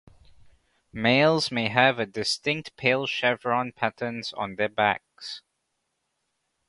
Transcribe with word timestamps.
Males 0.93 1.51
may 1.51 1.67
have 1.69 1.99
a 1.99 2.07
distinct 2.07 2.75
pale 2.75 3.05
"chevron" 3.05 3.71
patterns 3.71 4.33
on 4.33 4.55
their 4.55 4.67
backs. 4.67 5.43